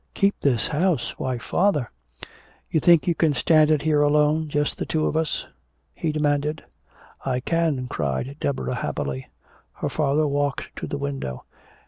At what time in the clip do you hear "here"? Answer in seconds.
3.83-4.01